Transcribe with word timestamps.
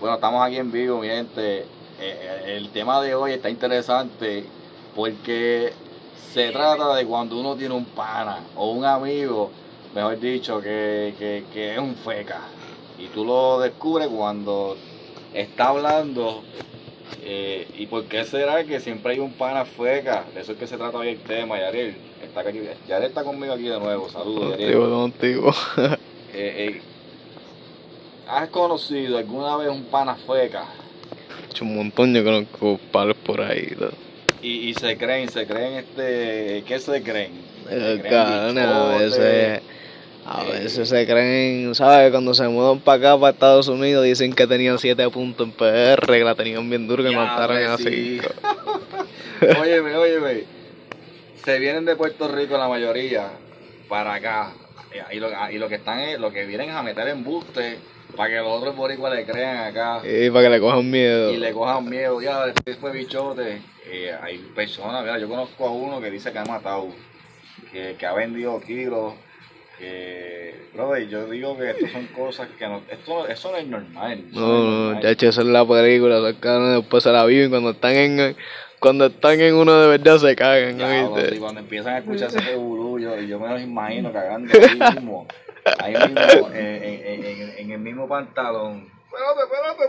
Bueno, 0.00 0.14
estamos 0.14 0.42
aquí 0.42 0.56
en 0.56 0.72
vivo, 0.72 1.00
mi 1.00 1.08
gente. 1.08 1.58
Eh, 1.58 1.66
eh, 2.00 2.56
el 2.56 2.70
tema 2.70 3.02
de 3.02 3.14
hoy 3.14 3.32
está 3.32 3.50
interesante 3.50 4.44
porque 4.96 5.74
se 6.32 6.50
trata 6.52 6.94
de 6.94 7.04
cuando 7.04 7.38
uno 7.38 7.54
tiene 7.54 7.74
un 7.74 7.84
pana 7.84 8.38
o 8.56 8.70
un 8.70 8.86
amigo, 8.86 9.50
mejor 9.94 10.18
dicho, 10.18 10.62
que, 10.62 11.14
que, 11.18 11.44
que 11.52 11.74
es 11.74 11.78
un 11.78 11.94
feca. 11.96 12.40
Y 12.98 13.08
tú 13.08 13.26
lo 13.26 13.60
descubres 13.60 14.08
cuando 14.08 14.78
está 15.34 15.68
hablando. 15.68 16.44
eh, 17.22 17.68
¿Y 17.76 17.84
por 17.86 18.04
qué 18.04 18.24
será 18.24 18.64
que 18.64 18.80
siempre 18.80 19.12
hay 19.12 19.18
un 19.18 19.34
pana 19.34 19.66
feca? 19.66 20.24
De 20.34 20.40
eso 20.40 20.52
es 20.52 20.58
que 20.58 20.66
se 20.66 20.78
trata 20.78 20.96
hoy 20.96 21.08
el 21.08 21.18
tema, 21.20 21.58
Yarel. 21.58 21.94
Está 22.22 22.40
aquí, 22.40 22.62
Yarel 22.88 23.08
está 23.08 23.22
conmigo 23.22 23.52
aquí 23.52 23.64
de 23.64 23.78
nuevo. 23.78 24.08
Saludos, 24.08 24.56
Yarel. 24.58 24.78
Contigo, 24.78 25.52
contigo. 25.52 25.98
Eh, 26.32 26.80
¿Has 28.30 28.48
conocido 28.50 29.18
alguna 29.18 29.56
vez 29.56 29.68
un 29.68 29.84
pana 29.84 30.14
feca? 30.14 30.64
Hecho 31.50 31.64
un 31.64 31.74
montón, 31.74 32.14
yo 32.14 32.22
conozco 32.22 32.78
palos 32.92 33.16
por 33.16 33.40
ahí. 33.40 33.74
¿no? 33.78 33.88
Y, 34.40 34.68
y 34.70 34.74
se 34.74 34.96
creen, 34.96 35.28
se 35.28 35.46
creen, 35.46 35.74
este, 35.74 36.62
¿qué 36.66 36.78
se 36.78 37.02
creen? 37.02 37.32
Se 37.68 37.74
Eh, 37.74 37.98
creen 37.98 38.14
cabrones, 38.14 38.64
a 38.64 38.98
veces, 38.98 39.62
a 40.24 40.44
eh, 40.44 40.52
veces 40.62 40.88
se 40.88 41.06
creen, 41.06 41.74
¿sabes? 41.74 42.12
Cuando 42.12 42.32
se 42.32 42.46
mudan 42.48 42.78
para 42.78 42.98
acá, 42.98 43.20
para 43.20 43.32
Estados 43.32 43.66
Unidos, 43.66 44.04
dicen 44.04 44.32
que 44.32 44.46
tenían 44.46 44.78
7 44.78 45.10
puntos 45.10 45.48
en 45.48 45.52
PR, 45.52 46.06
que 46.06 46.24
la 46.24 46.36
tenían 46.36 46.70
bien 46.70 46.86
duro, 46.86 47.02
que 47.02 47.10
mataron 47.10 47.56
a 47.64 47.76
pues, 47.76 47.88
sí. 47.88 48.20
5. 48.20 49.60
Óyeme, 49.60 49.96
óyeme. 49.96 50.44
Se 51.44 51.58
vienen 51.58 51.84
de 51.84 51.96
Puerto 51.96 52.28
Rico 52.28 52.56
la 52.56 52.68
mayoría 52.68 53.28
para 53.88 54.14
acá. 54.14 54.52
Y 55.12 55.18
lo, 55.18 55.30
y 55.50 55.58
lo 55.58 55.68
que 55.68 55.76
están 55.76 56.00
es, 56.00 56.18
lo 56.20 56.32
que 56.32 56.44
vienen 56.46 56.70
es 56.70 56.76
a 56.76 56.82
meter 56.82 57.08
embuste 57.08 57.78
para 58.16 58.30
que 58.30 58.36
los 58.36 58.48
otros 58.48 58.76
boricuas 58.76 59.14
le 59.14 59.24
crean 59.24 59.58
acá. 59.68 60.02
Y 60.04 60.30
para 60.30 60.44
que 60.44 60.50
le 60.50 60.60
cojan 60.60 60.90
miedo. 60.90 61.32
y 61.32 61.36
le 61.36 61.52
cojan 61.52 61.88
miedo. 61.88 62.20
Ya, 62.20 62.46
después 62.46 62.76
fue 62.78 62.92
bichote. 62.92 63.62
Eh, 63.86 64.14
hay 64.22 64.38
personas, 64.54 65.02
mira, 65.02 65.18
yo 65.18 65.28
conozco 65.28 65.66
a 65.66 65.70
uno 65.72 66.00
que 66.00 66.10
dice 66.10 66.32
que 66.32 66.38
ha 66.38 66.44
matado, 66.44 66.88
que, 67.72 67.96
que 67.98 68.06
ha 68.06 68.12
vendido 68.12 68.60
kilos. 68.60 69.14
Que, 69.78 70.68
brother, 70.74 71.08
yo 71.08 71.26
digo 71.30 71.56
que 71.56 71.70
esto 71.70 71.86
son 71.88 72.06
cosas 72.08 72.48
que 72.58 72.66
no, 72.68 72.82
esto, 72.90 73.26
eso 73.26 73.50
no 73.50 73.56
es 73.56 73.66
normal. 73.66 74.24
eso 74.30 74.40
No, 74.40 74.46
no, 74.46 74.84
normal. 74.84 75.02
ya 75.02 75.10
hecho, 75.10 75.28
esa 75.28 75.40
es 75.40 75.46
la 75.46 75.66
película, 75.66 76.18
esos 76.18 76.34
cabrones 76.34 76.76
después 76.76 77.02
se 77.02 77.10
la 77.10 77.24
viven 77.24 77.48
cuando 77.48 77.70
están 77.70 77.94
en 77.96 78.36
cuando 78.80 79.06
están 79.06 79.40
en 79.40 79.54
uno 79.54 79.78
de 79.80 79.88
verdad 79.98 80.18
se 80.18 80.34
cagan, 80.34 80.78
Ya, 80.78 80.86
¿oíste? 81.08 81.26
bro, 81.28 81.34
y 81.36 81.38
cuando 81.38 81.60
empiezan 81.60 81.94
a 81.94 81.98
escuchar 81.98 82.28
ese 82.28 82.56
burullo, 82.56 83.20
y 83.20 83.28
yo 83.28 83.38
me 83.38 83.48
los 83.48 83.60
imagino 83.62 84.12
cagando 84.12 84.52
ahí 84.58 84.94
mismo, 84.94 85.26
ahí 85.78 85.92
mismo, 85.94 86.48
en, 86.54 86.56
en- 86.66 87.06
en- 87.06 87.24
en- 87.24 87.54
en 87.58 87.70
el 87.70 87.78
mismo 87.78 88.08
pantalón. 88.08 88.90
Espérate, 89.06 89.40
espérate, 89.44 89.84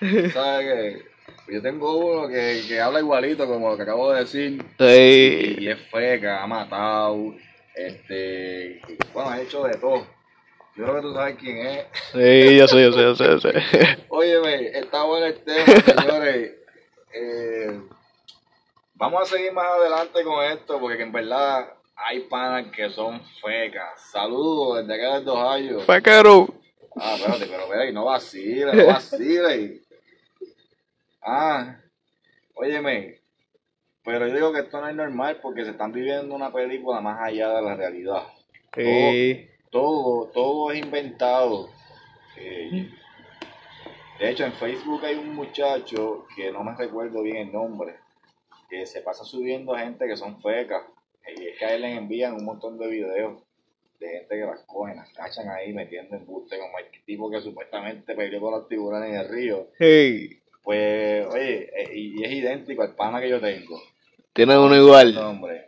espérate. 0.00 0.30
¿Sabes 0.32 0.66
qué? 0.66 1.02
Pues 1.44 1.54
Yo 1.56 1.62
tengo 1.62 1.96
uno 1.96 2.28
que, 2.28 2.62
que 2.66 2.80
habla 2.80 3.00
igualito 3.00 3.46
como 3.46 3.70
lo 3.70 3.76
que 3.76 3.82
acabo 3.82 4.12
de 4.12 4.20
decir. 4.20 4.62
Sí. 4.78 5.56
y 5.58 5.68
es 5.68 5.78
feca, 5.90 6.42
ha 6.42 6.46
matado, 6.46 7.34
este, 7.74 8.80
bueno, 9.12 9.30
ha 9.30 9.40
hecho 9.40 9.64
de 9.64 9.74
todo. 9.76 10.06
Yo 10.76 10.84
creo 10.84 10.94
que 10.96 11.02
tú 11.02 11.12
sabes 11.14 11.36
quién 11.40 11.58
es. 11.66 11.84
Sí, 12.12 12.56
yo 12.56 12.68
sé, 12.68 12.82
yo 12.84 12.92
sé, 12.92 13.00
yo 13.02 13.14
sé, 13.16 13.24
yo 13.24 13.38
sé. 13.40 13.52
Óyeme, 14.08 14.68
está 14.78 15.02
bueno 15.04 15.26
el 15.26 15.34
tema, 15.42 15.66
señores. 15.84 16.52
Eh, 17.10 17.80
vamos 18.98 19.22
a 19.22 19.36
seguir 19.36 19.52
más 19.52 19.64
adelante 19.64 20.22
con 20.24 20.44
esto, 20.44 20.78
porque 20.78 21.02
en 21.02 21.12
verdad 21.12 21.72
hay 21.94 22.20
panas 22.20 22.70
que 22.72 22.90
son 22.90 23.22
fecas. 23.40 24.10
Saludos 24.10 24.86
desde 24.86 24.94
acá 24.94 25.18
desde 25.18 25.30
Ohio. 25.30 25.80
Faquero. 25.80 26.48
Ah, 26.96 27.14
espérate, 27.14 27.46
pero 27.46 27.62
espérate, 27.62 27.92
no 27.92 28.04
vacile, 28.04 28.74
no 28.74 28.86
vacile. 28.86 29.82
Ah, 31.22 31.76
óyeme, 32.54 33.20
pero 34.02 34.26
yo 34.26 34.34
digo 34.34 34.52
que 34.52 34.60
esto 34.60 34.80
no 34.80 34.88
es 34.88 34.96
normal 34.96 35.38
porque 35.40 35.64
se 35.64 35.70
están 35.70 35.92
viviendo 35.92 36.34
una 36.34 36.52
película 36.52 37.00
más 37.00 37.20
allá 37.20 37.50
de 37.50 37.62
la 37.62 37.76
realidad. 37.76 38.22
Sí. 38.74 39.48
Todo, 39.70 40.26
todo 40.28 40.72
es 40.72 40.78
inventado. 40.78 41.68
Eh, 42.36 42.90
de 44.18 44.30
hecho, 44.30 44.44
en 44.44 44.52
Facebook 44.54 45.04
hay 45.04 45.16
un 45.16 45.34
muchacho 45.34 46.26
que 46.34 46.50
no 46.50 46.64
me 46.64 46.74
recuerdo 46.74 47.22
bien 47.22 47.48
el 47.48 47.52
nombre, 47.52 47.96
que 48.68 48.86
se 48.86 49.00
pasa 49.02 49.24
subiendo 49.24 49.74
gente 49.74 50.06
que 50.06 50.16
son 50.16 50.40
fecas. 50.40 50.82
Y 51.36 51.46
es 51.48 51.58
que 51.58 51.64
a 51.64 51.74
él 51.74 51.82
le 51.82 51.94
envían 51.94 52.34
un 52.34 52.44
montón 52.44 52.78
de 52.78 52.86
videos 52.88 53.42
de 54.00 54.08
gente 54.08 54.28
que 54.36 54.46
las 54.46 54.60
cogen, 54.60 54.96
las 54.96 55.12
cachan 55.12 55.48
ahí 55.48 55.72
metiendo 55.72 56.16
embuste 56.16 56.58
como 56.58 56.78
el 56.78 56.86
tipo 57.04 57.30
que 57.30 57.40
supuestamente 57.40 58.14
peleó 58.14 58.40
con 58.40 58.52
los 58.52 58.68
tiburones 58.68 59.10
en 59.10 59.16
el 59.16 59.28
río. 59.28 59.68
Sí. 59.78 60.40
Pues, 60.62 61.26
oye, 61.26 61.70
eh, 61.76 61.90
y 61.94 62.22
es 62.24 62.30
idéntico 62.30 62.82
al 62.82 62.94
pana 62.94 63.20
que 63.20 63.28
yo 63.30 63.40
tengo. 63.40 63.80
Tiene 64.32 64.56
uno 64.56 64.68
No, 64.68 64.76
igual. 64.76 65.16
hombre. 65.18 65.64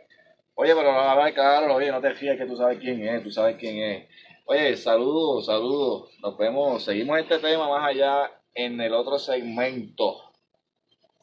Oye, 0.55 0.73
pero 0.75 0.91
a 0.91 1.23
ver, 1.23 1.33
claro, 1.33 1.73
oye, 1.75 1.91
no 1.91 1.99
te 2.01 2.13
fíes 2.13 2.37
que 2.37 2.45
tú 2.45 2.55
sabes 2.55 2.77
quién 2.79 3.05
es, 3.07 3.23
tú 3.23 3.31
sabes 3.31 3.55
quién 3.57 3.77
es. 3.77 4.07
Oye, 4.45 4.77
saludos, 4.77 5.45
saludos. 5.47 6.11
Nos 6.21 6.37
vemos, 6.37 6.83
seguimos 6.83 7.19
este 7.19 7.39
tema 7.39 7.67
más 7.67 7.87
allá 7.89 8.31
en 8.53 8.79
el 8.79 8.93
otro 8.93 9.17
segmento. 9.19 10.30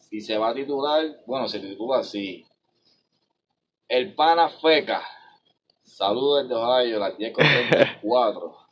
Si 0.09 0.23
se 0.23 0.39
va 0.39 0.49
a 0.51 0.55
titular, 0.55 1.05
bueno, 1.27 1.47
se 1.49 1.61
titula 1.61 1.99
así. 1.99 2.47
El 3.89 4.15
pana 4.15 4.49
feca. 4.49 5.03
Saludos 5.83 6.45
desde 6.45 6.55
Ohio, 6.55 6.99
las 6.99 7.19
10 7.19 7.33
con 7.35 7.45
34. 7.45 8.68